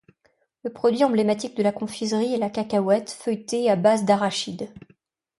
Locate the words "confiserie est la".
1.71-2.49